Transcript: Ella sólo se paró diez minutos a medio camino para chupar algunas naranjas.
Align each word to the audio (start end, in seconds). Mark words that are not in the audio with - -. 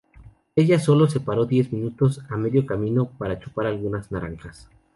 Ella 0.55 0.79
sólo 0.79 1.07
se 1.07 1.19
paró 1.19 1.45
diez 1.45 1.71
minutos 1.71 2.21
a 2.27 2.35
medio 2.35 2.65
camino 2.65 3.05
para 3.19 3.37
chupar 3.39 3.67
algunas 3.67 4.11
naranjas. 4.11 4.67